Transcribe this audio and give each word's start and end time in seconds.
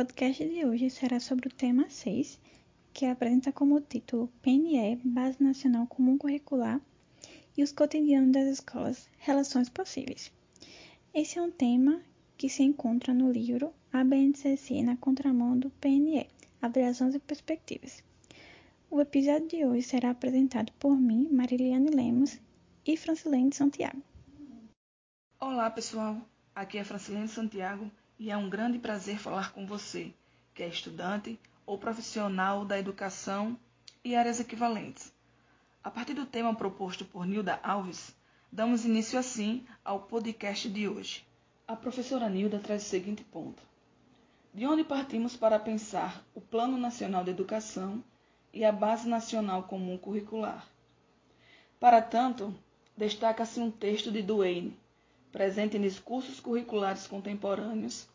podcast 0.00 0.42
de 0.48 0.64
hoje 0.64 0.88
será 0.88 1.20
sobre 1.20 1.48
o 1.48 1.52
tema 1.52 1.90
6, 1.90 2.40
que 2.90 3.04
apresenta 3.04 3.52
como 3.52 3.82
título 3.82 4.32
PNE, 4.40 4.96
Base 5.04 5.42
Nacional 5.42 5.86
Comum 5.86 6.16
Curricular, 6.16 6.80
e 7.54 7.62
os 7.62 7.70
cotidianos 7.70 8.32
das 8.32 8.46
escolas, 8.46 9.10
Relações 9.18 9.68
Possíveis. 9.68 10.32
Esse 11.12 11.38
é 11.38 11.42
um 11.42 11.50
tema 11.50 12.00
que 12.38 12.48
se 12.48 12.62
encontra 12.62 13.12
no 13.12 13.30
livro 13.30 13.74
A 13.92 14.02
BNCC 14.02 14.82
na 14.82 14.96
contramão 14.96 15.58
do 15.58 15.68
PNE, 15.68 16.30
Avaliações 16.62 17.14
e 17.14 17.18
Perspectivas. 17.18 18.02
O 18.90 19.02
episódio 19.02 19.48
de 19.48 19.66
hoje 19.66 19.82
será 19.82 20.12
apresentado 20.12 20.72
por 20.78 20.98
mim, 20.98 21.28
Mariliane 21.30 21.90
Lemos, 21.90 22.40
e 22.86 22.96
Francilene 22.96 23.52
Santiago. 23.52 24.02
Olá, 25.38 25.70
pessoal. 25.70 26.16
Aqui 26.54 26.78
é 26.78 26.84
Francilene 26.84 27.28
Santiago 27.28 27.90
e 28.20 28.30
é 28.30 28.36
um 28.36 28.50
grande 28.50 28.78
prazer 28.78 29.18
falar 29.18 29.50
com 29.50 29.64
você, 29.64 30.12
que 30.54 30.62
é 30.62 30.68
estudante 30.68 31.40
ou 31.64 31.78
profissional 31.78 32.66
da 32.66 32.78
educação 32.78 33.58
e 34.04 34.14
áreas 34.14 34.38
equivalentes. 34.38 35.10
A 35.82 35.90
partir 35.90 36.12
do 36.12 36.26
tema 36.26 36.54
proposto 36.54 37.02
por 37.02 37.24
Nilda 37.24 37.58
Alves, 37.62 38.14
damos 38.52 38.84
início 38.84 39.18
assim 39.18 39.64
ao 39.82 40.00
podcast 40.00 40.68
de 40.68 40.86
hoje. 40.86 41.26
A 41.66 41.74
professora 41.74 42.28
Nilda 42.28 42.58
traz 42.58 42.82
o 42.82 42.88
seguinte 42.90 43.24
ponto: 43.24 43.62
De 44.52 44.66
onde 44.66 44.84
partimos 44.84 45.34
para 45.34 45.58
pensar 45.58 46.22
o 46.34 46.42
Plano 46.42 46.76
Nacional 46.76 47.24
de 47.24 47.30
Educação 47.30 48.04
e 48.52 48.66
a 48.66 48.70
Base 48.70 49.08
Nacional 49.08 49.62
Comum 49.62 49.96
Curricular? 49.96 50.68
Para 51.80 52.02
tanto, 52.02 52.54
destaca-se 52.94 53.60
um 53.60 53.70
texto 53.70 54.12
de 54.12 54.20
Duane, 54.20 54.78
presente 55.32 55.78
em 55.78 55.80
discursos 55.80 56.38
curriculares 56.38 57.06
contemporâneos, 57.06 58.09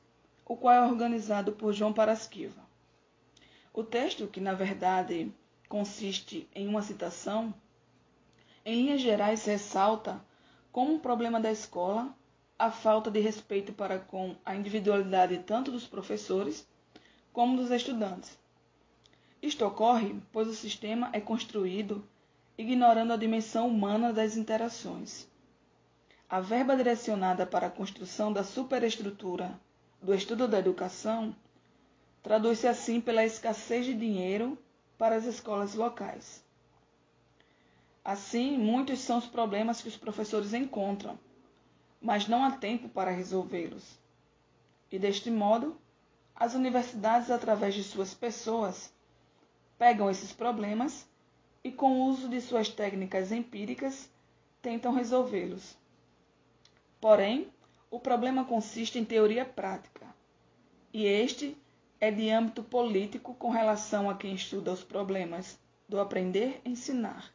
o 0.45 0.55
qual 0.55 0.73
é 0.75 0.81
organizado 0.81 1.53
por 1.53 1.73
João 1.73 1.91
Parasquiva. 1.91 2.63
O 3.73 3.83
texto, 3.83 4.27
que 4.27 4.39
na 4.39 4.53
verdade 4.53 5.33
consiste 5.67 6.47
em 6.53 6.67
uma 6.67 6.83
citação, 6.83 7.53
em 8.63 8.83
linhas 8.83 9.01
gerais 9.01 9.43
ressalta 9.45 10.23
como 10.71 10.93
um 10.93 10.99
problema 10.99 11.39
da 11.39 11.51
escola 11.51 12.15
a 12.57 12.69
falta 12.69 13.09
de 13.09 13.19
respeito 13.19 13.73
para 13.73 13.99
com 13.99 14.35
a 14.45 14.55
individualidade 14.55 15.39
tanto 15.39 15.71
dos 15.71 15.87
professores 15.87 16.67
como 17.33 17.57
dos 17.57 17.71
estudantes. 17.71 18.37
Isto 19.41 19.65
ocorre 19.65 20.15
pois 20.31 20.47
o 20.47 20.53
sistema 20.53 21.09
é 21.11 21.19
construído 21.19 22.07
ignorando 22.57 23.11
a 23.11 23.17
dimensão 23.17 23.67
humana 23.67 24.13
das 24.13 24.37
interações. 24.37 25.27
A 26.29 26.39
verba 26.39 26.75
direcionada 26.75 27.45
para 27.45 27.67
a 27.67 27.71
construção 27.71 28.31
da 28.31 28.43
superestrutura 28.43 29.59
do 30.05 30.13
estudo 30.13 30.47
da 30.47 30.59
educação 30.59 31.35
traduz-se 32.21 32.67
assim 32.67 33.01
pela 33.01 33.25
escassez 33.25 33.87
de 33.87 33.93
dinheiro 33.95 34.55
para 34.99 35.15
as 35.15 35.25
escolas 35.25 35.73
locais. 35.73 36.43
Assim, 38.03 38.55
muitos 38.55 38.99
são 38.99 39.17
os 39.17 39.25
problemas 39.25 39.81
que 39.81 39.87
os 39.87 39.97
professores 39.97 40.53
encontram, 40.53 41.17
mas 41.99 42.27
não 42.27 42.43
há 42.43 42.51
tempo 42.51 42.87
para 42.87 43.09
resolvê-los. 43.09 43.97
E 44.91 44.99
deste 44.99 45.31
modo, 45.31 45.75
as 46.35 46.53
universidades, 46.53 47.31
através 47.31 47.73
de 47.73 47.83
suas 47.83 48.13
pessoas, 48.13 48.93
pegam 49.75 50.07
esses 50.07 50.31
problemas 50.31 51.07
e, 51.63 51.71
com 51.71 51.93
o 51.93 52.05
uso 52.05 52.29
de 52.29 52.39
suas 52.41 52.69
técnicas 52.69 53.31
empíricas, 53.31 54.07
tentam 54.61 54.93
resolvê-los. 54.93 55.75
Porém, 57.01 57.51
o 57.95 57.99
problema 57.99 58.43
consiste 58.43 58.99
em 58.99 59.05
teoria 59.05 59.45
prática, 59.45 60.05
e 60.91 61.05
este 61.05 61.57
é 61.97 62.11
de 62.11 62.29
âmbito 62.29 62.61
político 62.61 63.33
com 63.35 63.49
relação 63.49 64.09
a 64.09 64.17
quem 64.17 64.35
estuda 64.35 64.73
os 64.73 64.83
problemas 64.83 65.57
do 65.87 66.01
aprender-ensinar. 66.01 67.31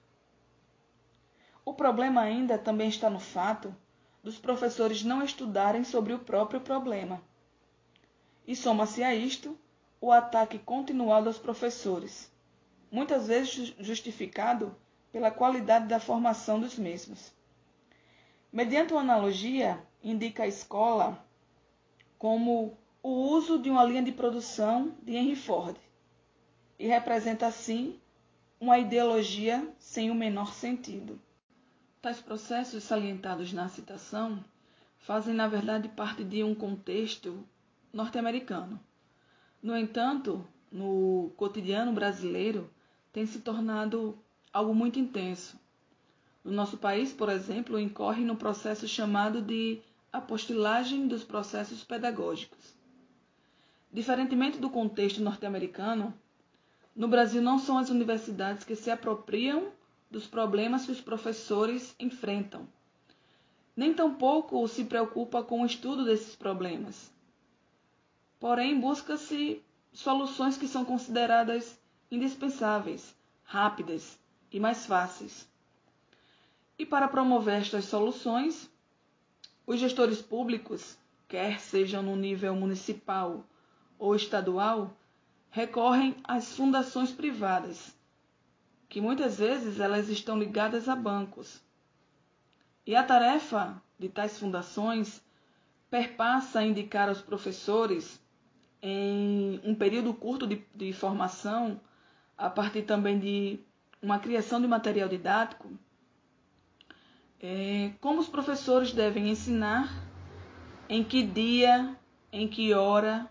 O 1.64 1.72
problema 1.72 2.20
ainda 2.20 2.58
também 2.58 2.90
está 2.90 3.08
no 3.08 3.18
fato 3.18 3.74
dos 4.22 4.36
professores 4.36 5.02
não 5.02 5.24
estudarem 5.24 5.82
sobre 5.82 6.12
o 6.12 6.18
próprio 6.18 6.60
problema. 6.60 7.22
E 8.46 8.54
soma-se 8.54 9.02
a 9.02 9.14
isto 9.14 9.58
o 9.98 10.12
ataque 10.12 10.58
continuado 10.58 11.28
aos 11.28 11.38
professores, 11.38 12.30
muitas 12.92 13.28
vezes 13.28 13.74
justificado 13.78 14.76
pela 15.10 15.30
qualidade 15.30 15.86
da 15.86 15.98
formação 15.98 16.60
dos 16.60 16.76
mesmos. 16.76 17.32
Mediante 18.52 18.92
uma 18.92 19.00
analogia, 19.00 19.82
indica 20.02 20.44
a 20.44 20.48
escola 20.48 21.22
como 22.18 22.76
o 23.02 23.08
uso 23.08 23.58
de 23.58 23.70
uma 23.70 23.84
linha 23.84 24.02
de 24.02 24.12
produção 24.12 24.94
de 25.02 25.14
Henry 25.14 25.36
Ford 25.36 25.76
e 26.78 26.86
representa 26.86 27.46
assim 27.46 27.98
uma 28.60 28.78
ideologia 28.78 29.66
sem 29.78 30.10
o 30.10 30.14
menor 30.14 30.52
sentido. 30.52 31.20
Tais 32.02 32.20
processos 32.20 32.84
salientados 32.84 33.52
na 33.52 33.68
citação 33.68 34.42
fazem, 34.98 35.34
na 35.34 35.48
verdade, 35.48 35.88
parte 35.88 36.24
de 36.24 36.42
um 36.42 36.54
contexto 36.54 37.42
norte-americano. 37.92 38.78
No 39.62 39.76
entanto, 39.76 40.46
no 40.70 41.32
cotidiano 41.36 41.92
brasileiro, 41.92 42.70
tem 43.12 43.26
se 43.26 43.40
tornado 43.40 44.18
algo 44.52 44.74
muito 44.74 44.98
intenso, 44.98 45.58
no 46.42 46.52
nosso 46.52 46.78
país, 46.78 47.12
por 47.12 47.28
exemplo, 47.28 47.78
incorre 47.78 48.24
no 48.24 48.34
processo 48.34 48.88
chamado 48.88 49.42
de 49.42 49.80
apostilagem 50.12 51.06
dos 51.06 51.24
processos 51.24 51.84
pedagógicos. 51.84 52.76
Diferentemente 53.92 54.58
do 54.58 54.70
contexto 54.70 55.22
norte-americano, 55.22 56.14
no 56.94 57.08
Brasil 57.08 57.40
não 57.40 57.58
são 57.58 57.78
as 57.78 57.90
universidades 57.90 58.64
que 58.64 58.76
se 58.76 58.90
apropriam 58.90 59.72
dos 60.10 60.26
problemas 60.26 60.84
que 60.84 60.92
os 60.92 61.00
professores 61.00 61.94
enfrentam. 61.98 62.68
Nem 63.76 63.94
tampouco 63.94 64.66
se 64.66 64.84
preocupa 64.84 65.42
com 65.42 65.62
o 65.62 65.66
estudo 65.66 66.04
desses 66.04 66.34
problemas. 66.34 67.12
Porém, 68.38 68.78
busca-se 68.78 69.62
soluções 69.92 70.56
que 70.56 70.66
são 70.66 70.84
consideradas 70.84 71.78
indispensáveis, 72.10 73.14
rápidas 73.44 74.18
e 74.50 74.58
mais 74.58 74.86
fáceis. 74.86 75.48
E 76.78 76.84
para 76.84 77.08
promover 77.08 77.60
estas 77.60 77.84
soluções, 77.84 78.70
os 79.70 79.78
gestores 79.78 80.20
públicos, 80.20 80.98
quer 81.28 81.60
sejam 81.60 82.02
no 82.02 82.16
nível 82.16 82.56
municipal 82.56 83.44
ou 84.00 84.16
estadual, 84.16 84.92
recorrem 85.48 86.16
às 86.24 86.56
fundações 86.56 87.12
privadas, 87.12 87.96
que 88.88 89.00
muitas 89.00 89.38
vezes 89.38 89.78
elas 89.78 90.08
estão 90.08 90.36
ligadas 90.36 90.88
a 90.88 90.96
bancos. 90.96 91.62
E 92.84 92.96
a 92.96 93.04
tarefa 93.04 93.80
de 93.96 94.08
tais 94.08 94.36
fundações 94.40 95.22
perpassa 95.88 96.58
a 96.58 96.66
indicar 96.66 97.08
aos 97.08 97.22
professores, 97.22 98.20
em 98.82 99.60
um 99.62 99.72
período 99.72 100.12
curto 100.12 100.48
de, 100.48 100.64
de 100.74 100.92
formação, 100.92 101.80
a 102.36 102.50
partir 102.50 102.82
também 102.82 103.20
de 103.20 103.60
uma 104.02 104.18
criação 104.18 104.60
de 104.60 104.66
material 104.66 105.08
didático, 105.08 105.70
é, 107.42 107.92
como 108.00 108.20
os 108.20 108.28
professores 108.28 108.92
devem 108.92 109.30
ensinar, 109.30 109.90
em 110.88 111.02
que 111.02 111.22
dia, 111.22 111.96
em 112.32 112.46
que 112.46 112.74
hora, 112.74 113.28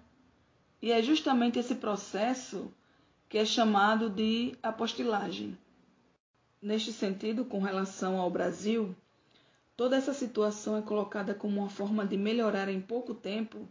e 0.81 0.91
é 0.91 1.01
justamente 1.01 1.59
esse 1.59 1.75
processo 1.75 2.73
que 3.27 3.37
é 3.37 3.45
chamado 3.45 4.09
de 4.09 4.55
apostilagem. 4.63 5.57
Neste 6.61 6.91
sentido, 6.91 7.45
com 7.45 7.59
relação 7.59 8.19
ao 8.19 8.29
Brasil, 8.29 8.95
toda 9.77 9.95
essa 9.95 10.13
situação 10.13 10.77
é 10.77 10.81
colocada 10.81 11.33
como 11.33 11.59
uma 11.59 11.69
forma 11.69 12.05
de 12.05 12.17
melhorar 12.17 12.67
em 12.69 12.81
pouco 12.81 13.13
tempo 13.13 13.67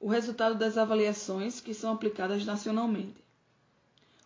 o 0.00 0.08
resultado 0.08 0.56
das 0.56 0.76
avaliações 0.76 1.60
que 1.60 1.72
são 1.72 1.92
aplicadas 1.92 2.44
nacionalmente. 2.44 3.22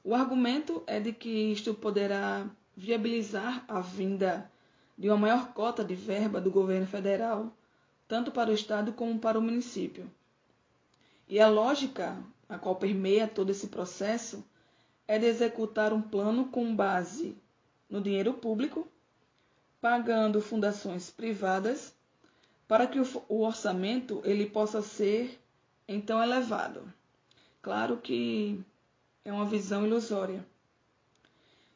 O 0.02 0.14
argumento 0.14 0.82
é 0.86 0.98
de 0.98 1.12
que 1.12 1.52
isto 1.52 1.74
poderá 1.74 2.46
viabilizar 2.74 3.64
a 3.68 3.80
vinda 3.80 4.50
de 4.98 5.08
uma 5.08 5.16
maior 5.16 5.52
cota 5.52 5.84
de 5.84 5.94
verba 5.94 6.40
do 6.40 6.50
governo 6.50 6.86
federal, 6.86 7.52
tanto 8.08 8.32
para 8.32 8.50
o 8.50 8.54
Estado 8.54 8.92
como 8.92 9.18
para 9.20 9.38
o 9.38 9.42
município. 9.42 10.10
E 11.28 11.38
a 11.38 11.48
lógica 11.48 12.18
a 12.48 12.58
qual 12.58 12.74
permeia 12.74 13.28
todo 13.28 13.50
esse 13.50 13.68
processo 13.68 14.44
é 15.06 15.18
de 15.18 15.26
executar 15.26 15.92
um 15.92 16.02
plano 16.02 16.46
com 16.46 16.74
base 16.74 17.36
no 17.88 18.00
dinheiro 18.00 18.34
público, 18.34 18.88
pagando 19.80 20.40
fundações 20.40 21.10
privadas, 21.10 21.94
para 22.66 22.86
que 22.86 22.98
o 23.00 23.40
orçamento 23.40 24.20
ele 24.24 24.46
possa 24.46 24.82
ser 24.82 25.40
então 25.86 26.22
elevado. 26.22 26.92
Claro 27.62 27.98
que 27.98 28.60
é 29.24 29.32
uma 29.32 29.46
visão 29.46 29.86
ilusória. 29.86 30.44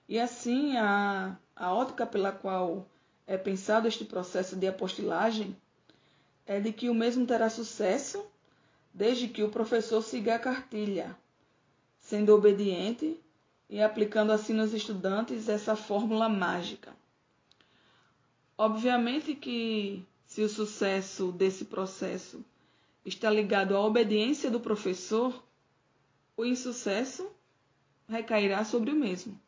E 0.09 0.19
assim, 0.19 0.77
a, 0.77 1.37
a 1.55 1.73
ótica 1.73 2.05
pela 2.05 2.33
qual 2.33 2.87
é 3.27 3.37
pensado 3.37 3.89
este 3.89 4.05
processo 4.05 4.57
de 4.57 4.67
apostilagem 4.67 5.57
é 6.47 6.61
de 6.61 6.73
que 6.73 6.89
o 6.89 6.95
mesmo 6.95 7.27
terá 7.27 7.49
sucesso 7.49 8.25
desde 8.93 9.29
que 9.29 9.43
o 9.43 9.49
professor 9.49 10.03
siga 10.03 10.35
a 10.35 10.39
cartilha, 10.39 11.17
sendo 12.01 12.35
obediente 12.35 13.19
e 13.71 13.81
aplicando 13.81 14.33
assim 14.33 14.53
nos 14.53 14.75
estudantes 14.75 15.49
essa 15.49 15.75
fórmula 15.75 16.29
mágica. 16.29 16.93
Obviamente 18.59 19.35
que 19.35 20.05
se 20.27 20.43
o 20.43 20.49
sucesso 20.49 21.33
desse 21.33 21.65
processo 21.65 22.45
está 23.05 23.31
ligado 23.31 23.77
à 23.77 23.81
obediência 23.81 24.51
do 24.51 24.61
professor, 24.61 25.43
o 26.37 26.45
insucesso 26.45 27.31
recairá 28.09 28.65
sobre 28.65 28.91
o 28.91 28.95
mesmo. 28.95 29.41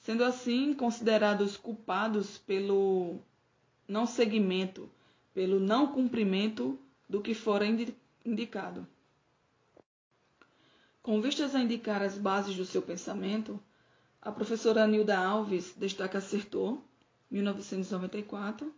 Sendo 0.00 0.24
assim 0.24 0.74
considerados 0.74 1.56
culpados 1.56 2.38
pelo 2.38 3.18
não 3.86 4.06
seguimento, 4.06 4.90
pelo 5.32 5.60
não 5.60 5.86
cumprimento 5.86 6.78
do 7.08 7.20
que 7.20 7.34
fora 7.34 7.64
indicado. 8.24 8.86
Com 11.02 11.20
vistas 11.20 11.54
a 11.54 11.60
indicar 11.60 12.02
as 12.02 12.16
bases 12.16 12.56
do 12.56 12.64
seu 12.64 12.82
pensamento, 12.82 13.60
a 14.22 14.30
professora 14.30 14.86
Nilda 14.86 15.18
Alves 15.18 15.74
destaca 15.76 16.18
Acertou, 16.18 16.82
1994, 17.30 18.72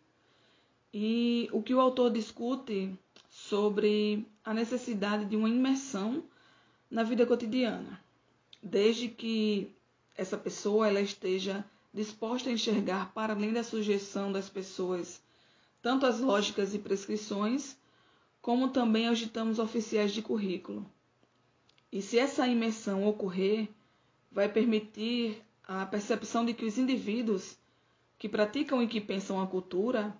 e 0.94 1.48
o 1.52 1.62
que 1.62 1.74
o 1.74 1.80
autor 1.80 2.10
discute 2.10 2.96
sobre 3.28 4.26
a 4.44 4.52
necessidade 4.52 5.24
de 5.24 5.36
uma 5.36 5.48
imersão 5.48 6.22
na 6.90 7.02
vida 7.02 7.26
cotidiana, 7.26 8.00
desde 8.62 9.08
que 9.08 9.70
essa 10.16 10.36
pessoa 10.36 10.88
ela 10.88 11.00
esteja 11.00 11.64
disposta 11.92 12.48
a 12.48 12.52
enxergar 12.52 13.12
para 13.12 13.34
além 13.34 13.52
da 13.52 13.62
sujeição 13.62 14.32
das 14.32 14.48
pessoas 14.48 15.20
tanto 15.82 16.06
as 16.06 16.20
lógicas 16.20 16.74
e 16.74 16.78
prescrições, 16.78 17.76
como 18.40 18.68
também 18.68 19.08
aos 19.08 19.18
ditames 19.18 19.58
oficiais 19.58 20.12
de 20.12 20.22
currículo. 20.22 20.88
E 21.90 22.00
se 22.00 22.18
essa 22.18 22.46
imersão 22.46 23.06
ocorrer, 23.06 23.68
vai 24.30 24.48
permitir 24.48 25.42
a 25.64 25.84
percepção 25.84 26.44
de 26.44 26.54
que 26.54 26.64
os 26.64 26.78
indivíduos 26.78 27.58
que 28.16 28.28
praticam 28.28 28.80
e 28.80 28.86
que 28.86 29.00
pensam 29.00 29.40
a 29.40 29.46
cultura, 29.46 30.16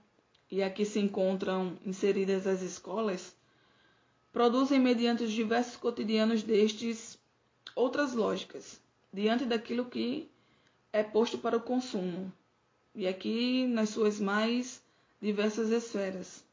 e 0.51 0.63
aqui 0.63 0.85
se 0.85 0.99
encontram 0.99 1.79
inseridas 1.87 2.47
as 2.47 2.61
escolas, 2.61 3.35
produzem 4.33 4.81
mediante 4.81 5.23
os 5.23 5.33
diversos 5.33 5.77
cotidianos 5.77 6.43
destes 6.43 7.17
outras 7.77 8.13
lógicas, 8.13 8.81
diante 9.13 9.45
daquilo 9.45 9.85
que 9.85 10.29
é 10.93 11.03
posto 11.03 11.39
para 11.39 11.57
o 11.57 11.63
consumo, 11.63 12.33
e 12.95 13.07
aqui 13.07 13.67
nas 13.67 13.91
suas 13.91 14.21
mais 14.21 14.83
diversas 15.21 15.71
esferas. 15.71 16.45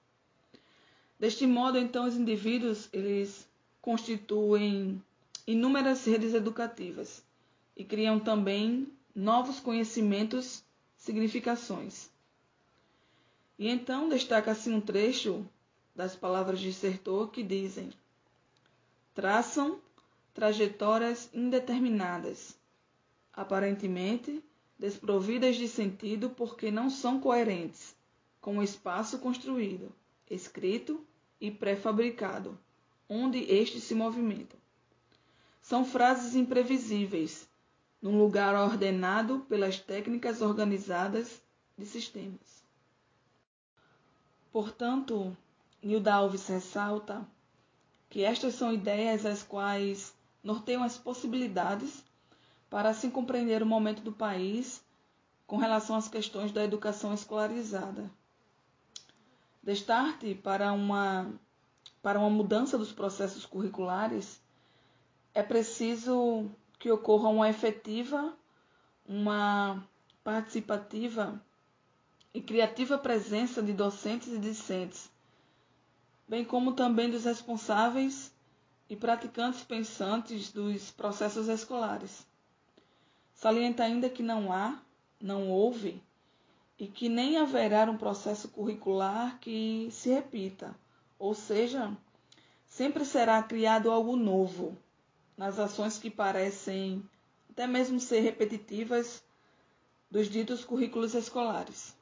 Deste 1.20 1.46
modo, 1.46 1.78
então, 1.78 2.08
os 2.08 2.16
indivíduos 2.16 2.88
eles 2.94 3.48
constituem 3.82 5.02
inúmeras 5.46 6.06
redes 6.06 6.34
educativas 6.34 7.24
e 7.76 7.84
criam 7.84 8.20
também 8.20 8.88
novos 9.16 9.60
conhecimentos, 9.60 10.64
significações. 10.96 12.10
E 13.58 13.68
então 13.68 14.08
destaca-se 14.08 14.70
um 14.70 14.80
trecho 14.80 15.46
das 15.94 16.16
palavras 16.16 16.60
de 16.60 16.72
Sertor 16.72 17.30
que 17.30 17.44
dizem: 17.44 17.92
traçam 19.14 19.82
trajetórias 20.40 21.30
indeterminadas, 21.34 22.58
aparentemente 23.34 24.42
desprovidas 24.78 25.58
de 25.58 25.68
sentido 25.68 26.30
porque 26.30 26.72
não 26.72 26.90
são 26.90 27.20
coerentes 27.20 27.94
com 28.40 28.58
o 28.58 28.64
espaço 28.64 29.20
construído, 29.20 29.92
escrito 30.30 31.06
e 31.42 31.52
pré-fabricado, 31.52 32.58
onde 33.10 33.40
este 33.52 33.82
se 33.82 33.94
movimenta. 33.94 34.56
São 35.62 35.84
frases 35.84 36.36
imprevisíveis, 36.36 37.46
num 38.02 38.18
lugar 38.18 38.56
ordenado 38.56 39.42
pelas 39.50 39.78
técnicas 39.78 40.42
organizadas 40.42 41.42
de 41.78 41.86
sistemas. 41.86 42.64
Portanto, 44.54 45.36
Nilda 45.84 46.14
Alves 46.14 46.48
ressalta 46.48 47.28
que 48.10 48.24
estas 48.24 48.54
são 48.54 48.72
ideias 48.72 49.26
as 49.26 49.44
quais 49.44 50.18
norteiam 50.44 50.84
as 50.84 50.98
possibilidades 50.98 52.04
para 52.70 52.90
assim 52.90 53.10
compreender 53.10 53.62
o 53.64 53.66
momento 53.66 54.02
do 54.02 54.12
país 54.12 54.84
com 55.48 55.58
relação 55.58 55.96
às 55.96 56.08
questões 56.08 56.52
da 56.52 56.64
educação 56.64 57.14
escolarizada. 57.14 58.10
Destarte 59.64 60.36
para 60.36 60.72
uma, 60.72 61.32
para 62.02 62.20
uma 62.20 62.30
mudança 62.30 62.78
dos 62.78 62.92
processos 62.92 63.46
curriculares, 63.46 64.42
é 65.34 65.44
preciso 65.44 66.50
que 66.78 66.92
ocorra 66.92 67.30
uma 67.30 67.50
efetiva, 67.50 68.34
uma 69.08 69.84
participativa 70.24 71.42
e 72.34 72.42
criativa 72.42 72.98
presença 72.98 73.62
de 73.62 73.74
docentes 73.74 74.30
e 74.30 74.38
discentes, 74.38 75.10
bem 76.28 76.46
como 76.46 76.74
também 76.74 77.10
dos 77.10 77.26
responsáveis 77.26 78.32
e 78.90 78.96
praticantes 78.96 79.64
pensantes 79.64 80.52
dos 80.52 80.90
processos 80.92 81.48
escolares. 81.48 82.26
Salienta 83.36 83.84
ainda 83.84 84.10
que 84.10 84.24
não 84.24 84.52
há, 84.52 84.82
não 85.22 85.50
houve 85.50 86.02
e 86.78 86.88
que 86.88 87.08
nem 87.08 87.38
haverá 87.38 87.90
um 87.90 87.98
processo 87.98 88.50
curricular 88.50 89.38
que 89.40 89.90
se 89.92 90.10
repita, 90.10 90.76
ou 91.20 91.36
seja, 91.36 91.96
sempre 92.68 93.06
será 93.06 93.44
criado 93.44 93.92
algo 93.92 94.16
novo 94.16 94.76
nas 95.38 95.60
ações 95.60 96.00
que 96.00 96.10
parecem 96.10 97.04
até 97.50 97.68
mesmo 97.68 98.00
ser 98.00 98.22
repetitivas 98.22 99.24
dos 100.10 100.30
ditos 100.30 100.66
currículos 100.66 101.14
escolares. 101.14 101.96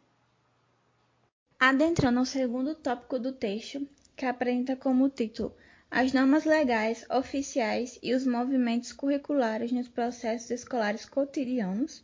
Adentrando 1.60 2.20
ao 2.20 2.26
segundo 2.26 2.76
tópico 2.76 3.20
do 3.20 3.32
texto, 3.34 3.88
que 4.16 4.26
apresenta 4.26 4.76
como 4.76 5.10
título 5.10 5.54
as 5.90 6.12
normas 6.12 6.44
legais, 6.44 7.06
oficiais 7.10 7.98
e 8.04 8.14
os 8.14 8.28
movimentos 8.28 8.92
curriculares 8.92 9.72
nos 9.72 9.88
processos 9.88 10.52
escolares 10.52 11.06
cotidianos. 11.06 12.04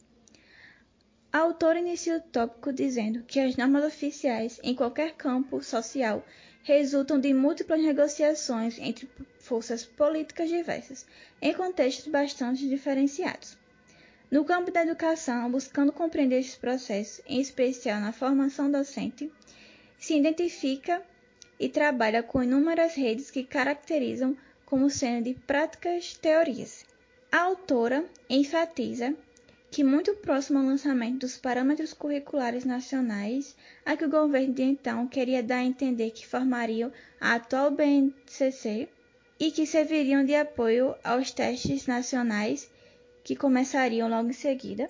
A 1.31 1.39
autora 1.39 1.79
inicia 1.79 2.17
o 2.17 2.21
tópico 2.21 2.71
dizendo 2.71 3.23
que 3.23 3.39
as 3.39 3.55
normas 3.57 3.83
oficiais 3.83 4.59
em 4.63 4.73
qualquer 4.73 5.13
campo 5.15 5.61
social 5.61 6.25
resultam 6.63 7.19
de 7.19 7.33
múltiplas 7.33 7.81
negociações 7.81 8.79
entre 8.79 9.09
forças 9.39 9.83
políticas 9.83 10.49
diversas, 10.49 11.05
em 11.41 11.53
contextos 11.53 12.07
bastante 12.07 12.69
diferenciados. 12.69 13.57
No 14.31 14.45
campo 14.45 14.71
da 14.71 14.83
educação, 14.83 15.51
buscando 15.51 15.91
compreender 15.91 16.39
esses 16.39 16.55
processos, 16.55 17.21
em 17.27 17.41
especial 17.41 17.99
na 17.99 18.13
formação 18.13 18.71
docente, 18.71 19.31
se 19.99 20.17
identifica 20.17 21.03
e 21.63 21.69
trabalha 21.69 22.21
com 22.21 22.43
inúmeras 22.43 22.93
redes 22.93 23.31
que 23.31 23.41
caracterizam 23.41 24.35
como 24.65 24.89
sendo 24.89 25.23
de 25.23 25.33
práticas 25.33 26.13
teorias. 26.13 26.85
A 27.31 27.39
autora 27.39 28.03
enfatiza 28.29 29.15
que 29.71 29.81
muito 29.81 30.13
próximo 30.15 30.59
ao 30.59 30.65
lançamento 30.65 31.19
dos 31.19 31.37
parâmetros 31.37 31.93
curriculares 31.93 32.65
nacionais, 32.65 33.55
a 33.85 33.95
que 33.95 34.03
o 34.03 34.09
governo 34.09 34.53
de 34.53 34.61
então 34.61 35.07
queria 35.07 35.41
dar 35.41 35.59
a 35.59 35.63
entender 35.63 36.11
que 36.11 36.27
formariam 36.27 36.91
a 37.19 37.35
atual 37.35 37.71
BNCC 37.71 38.89
e 39.39 39.49
que 39.49 39.65
serviriam 39.65 40.25
de 40.25 40.35
apoio 40.35 40.93
aos 41.01 41.31
testes 41.31 41.87
nacionais 41.87 42.69
que 43.23 43.37
começariam 43.37 44.09
logo 44.09 44.29
em 44.29 44.33
seguida, 44.33 44.89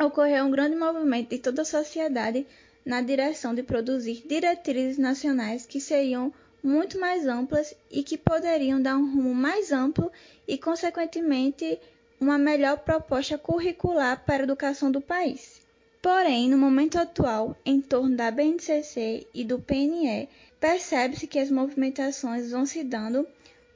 ocorreu 0.00 0.46
um 0.46 0.50
grande 0.50 0.74
movimento 0.74 1.28
de 1.28 1.38
toda 1.38 1.60
a 1.60 1.66
sociedade 1.66 2.46
na 2.84 3.00
direção 3.00 3.54
de 3.54 3.62
produzir 3.62 4.24
diretrizes 4.26 4.98
nacionais 4.98 5.66
que 5.66 5.80
seriam 5.80 6.32
muito 6.62 6.98
mais 6.98 7.26
amplas 7.26 7.74
e 7.90 8.02
que 8.02 8.16
poderiam 8.16 8.80
dar 8.80 8.96
um 8.96 9.14
rumo 9.14 9.34
mais 9.34 9.72
amplo 9.72 10.10
e, 10.46 10.56
consequentemente, 10.56 11.78
uma 12.20 12.38
melhor 12.38 12.78
proposta 12.78 13.36
curricular 13.36 14.24
para 14.24 14.42
a 14.42 14.44
educação 14.44 14.90
do 14.90 15.00
país. 15.00 15.60
Porém, 16.00 16.48
no 16.48 16.58
momento 16.58 16.98
atual, 16.98 17.56
em 17.64 17.80
torno 17.80 18.16
da 18.16 18.30
BNCC 18.30 19.26
e 19.32 19.44
do 19.44 19.58
PNE, 19.60 20.28
percebe-se 20.60 21.26
que 21.26 21.38
as 21.38 21.50
movimentações 21.50 22.50
vão 22.50 22.66
se 22.66 22.82
dando 22.82 23.26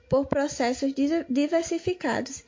por 0.08 0.26
processos 0.26 0.92
diversificados, 1.28 2.44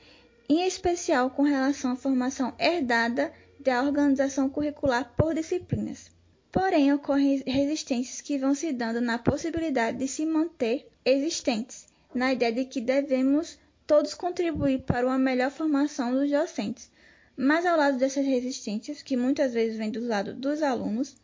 em 0.48 0.66
especial 0.66 1.30
com 1.30 1.42
relação 1.42 1.92
à 1.92 1.96
formação 1.96 2.54
herdada 2.58 3.32
da 3.60 3.82
organização 3.82 4.48
curricular 4.48 5.12
por 5.16 5.34
disciplinas. 5.34 6.17
Porém, 6.60 6.92
ocorrem 6.92 7.40
resistências 7.46 8.20
que 8.20 8.36
vão 8.36 8.52
se 8.52 8.72
dando 8.72 9.00
na 9.00 9.16
possibilidade 9.16 9.96
de 9.96 10.08
se 10.08 10.26
manter 10.26 10.88
existentes, 11.04 11.86
na 12.12 12.32
ideia 12.32 12.50
de 12.50 12.64
que 12.64 12.80
devemos 12.80 13.56
todos 13.86 14.12
contribuir 14.12 14.80
para 14.80 15.06
uma 15.06 15.16
melhor 15.16 15.52
formação 15.52 16.12
dos 16.12 16.28
docentes. 16.28 16.90
Mas 17.36 17.64
ao 17.64 17.76
lado 17.76 17.96
dessas 17.96 18.26
resistências, 18.26 19.02
que 19.02 19.16
muitas 19.16 19.54
vezes 19.54 19.78
vêm 19.78 19.92
do 19.92 20.04
lado 20.04 20.34
dos 20.34 20.60
alunos, 20.60 21.16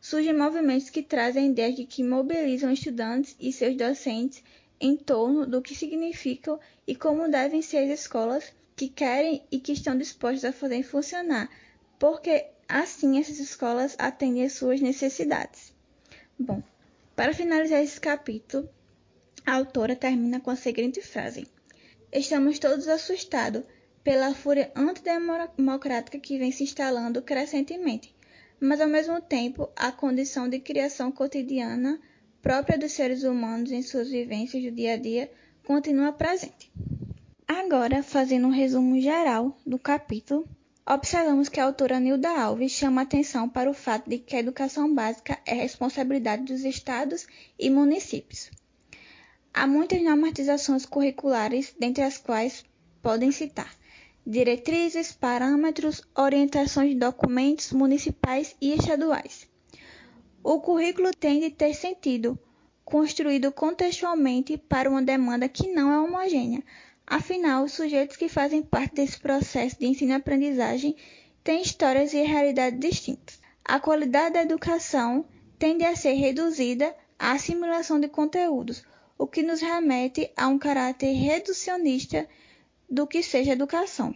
surgem 0.00 0.32
movimentos 0.32 0.88
que 0.88 1.02
trazem 1.02 1.50
ideias 1.50 1.76
de 1.76 1.84
que 1.84 2.02
mobilizam 2.02 2.72
estudantes 2.72 3.36
e 3.38 3.52
seus 3.52 3.76
docentes 3.76 4.42
em 4.80 4.96
torno 4.96 5.46
do 5.46 5.60
que 5.60 5.74
significam 5.74 6.58
e 6.86 6.96
como 6.96 7.30
devem 7.30 7.60
ser 7.60 7.92
as 7.92 8.00
escolas 8.00 8.54
que 8.74 8.88
querem 8.88 9.42
e 9.52 9.60
que 9.60 9.72
estão 9.72 9.98
dispostas 9.98 10.46
a 10.46 10.52
fazer 10.52 10.82
funcionar, 10.82 11.50
porque 11.98 12.46
assim 12.68 13.18
essas 13.18 13.40
escolas 13.40 13.96
atendem 13.98 14.44
às 14.44 14.52
suas 14.52 14.80
necessidades. 14.80 15.72
Bom, 16.38 16.62
para 17.16 17.32
finalizar 17.32 17.82
esse 17.82 18.00
capítulo, 18.00 18.68
a 19.44 19.54
autora 19.54 19.96
termina 19.96 20.38
com 20.38 20.50
a 20.50 20.56
seguinte 20.56 21.00
frase: 21.00 21.48
Estamos 22.12 22.58
todos 22.58 22.86
assustados 22.86 23.64
pela 24.04 24.34
fúria 24.34 24.70
antidemocrática 24.76 26.18
que 26.18 26.38
vem 26.38 26.52
se 26.52 26.64
instalando 26.64 27.22
crescentemente, 27.22 28.14
mas 28.60 28.80
ao 28.80 28.88
mesmo 28.88 29.20
tempo 29.20 29.68
a 29.74 29.90
condição 29.90 30.48
de 30.48 30.60
criação 30.60 31.10
cotidiana 31.10 32.00
própria 32.40 32.78
dos 32.78 32.92
seres 32.92 33.24
humanos 33.24 33.72
em 33.72 33.82
suas 33.82 34.08
vivências 34.10 34.62
do 34.62 34.70
dia 34.70 34.94
a 34.94 34.96
dia 34.96 35.30
continua 35.64 36.12
presente. 36.12 36.72
Agora, 37.46 38.02
fazendo 38.02 38.46
um 38.46 38.52
resumo 38.52 39.00
geral 39.00 39.58
do 39.66 39.78
capítulo, 39.78 40.48
observamos 40.88 41.48
que 41.48 41.60
a 41.60 41.64
autora 41.64 42.00
Nilda 42.00 42.30
Alves 42.30 42.72
chama 42.72 43.02
atenção 43.02 43.48
para 43.48 43.70
o 43.70 43.74
fato 43.74 44.08
de 44.08 44.18
que 44.18 44.34
a 44.34 44.40
educação 44.40 44.94
básica 44.94 45.38
é 45.44 45.54
responsabilidade 45.54 46.44
dos 46.44 46.64
estados 46.64 47.26
e 47.58 47.68
municípios. 47.68 48.50
Há 49.52 49.66
muitas 49.66 50.02
normatizações 50.02 50.86
curriculares, 50.86 51.74
dentre 51.78 52.02
as 52.02 52.16
quais 52.16 52.64
podem 53.02 53.30
citar 53.30 53.76
diretrizes, 54.26 55.10
parâmetros, 55.10 56.02
orientações 56.14 56.90
de 56.90 56.96
documentos 56.96 57.72
municipais 57.72 58.54
e 58.60 58.74
estaduais. 58.74 59.48
O 60.44 60.60
currículo 60.60 61.12
tem 61.12 61.40
de 61.40 61.50
ter 61.50 61.72
sentido, 61.72 62.38
construído 62.84 63.50
contextualmente 63.50 64.58
para 64.58 64.90
uma 64.90 65.00
demanda 65.00 65.48
que 65.48 65.72
não 65.72 65.90
é 65.90 65.98
homogênea, 65.98 66.62
Afinal, 67.10 67.64
os 67.64 67.72
sujeitos 67.72 68.18
que 68.18 68.28
fazem 68.28 68.62
parte 68.62 68.96
desse 68.96 69.18
processo 69.18 69.78
de 69.78 69.86
ensino-aprendizagem 69.86 70.94
têm 71.42 71.62
histórias 71.62 72.12
e 72.12 72.22
realidades 72.22 72.78
distintas. 72.78 73.40
A 73.64 73.80
qualidade 73.80 74.34
da 74.34 74.42
educação 74.42 75.24
tende 75.58 75.84
a 75.84 75.96
ser 75.96 76.12
reduzida 76.12 76.94
à 77.18 77.32
assimilação 77.32 77.98
de 77.98 78.08
conteúdos, 78.08 78.84
o 79.16 79.26
que 79.26 79.42
nos 79.42 79.62
remete 79.62 80.30
a 80.36 80.48
um 80.48 80.58
caráter 80.58 81.10
reducionista 81.14 82.28
do 82.90 83.06
que 83.06 83.22
seja 83.22 83.52
educação. 83.52 84.14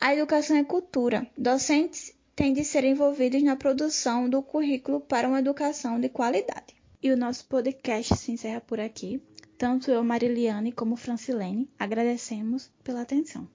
A 0.00 0.12
educação 0.12 0.56
é 0.56 0.64
cultura. 0.64 1.30
Docentes 1.38 2.12
têm 2.34 2.52
de 2.52 2.64
ser 2.64 2.82
envolvidos 2.82 3.40
na 3.44 3.54
produção 3.54 4.28
do 4.28 4.42
currículo 4.42 5.00
para 5.00 5.28
uma 5.28 5.38
educação 5.38 6.00
de 6.00 6.08
qualidade. 6.08 6.74
E 7.00 7.12
o 7.12 7.16
nosso 7.16 7.46
podcast 7.46 8.16
se 8.16 8.32
encerra 8.32 8.60
por 8.60 8.80
aqui. 8.80 9.22
Tanto 9.60 9.90
eu, 9.90 10.02
Mariliane, 10.02 10.72
como 10.72 10.96
Francilene, 10.96 11.68
agradecemos 11.78 12.70
pela 12.82 13.02
atenção. 13.02 13.46